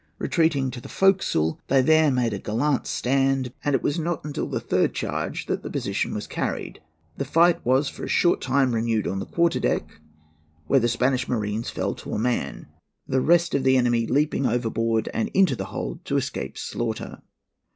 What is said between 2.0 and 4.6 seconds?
made a gallant stand, and it was not until the